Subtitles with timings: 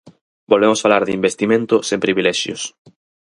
[0.51, 2.61] Volvemos falar de investimento sen privilexios.